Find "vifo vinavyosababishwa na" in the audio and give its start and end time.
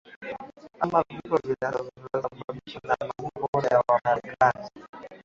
1.09-2.95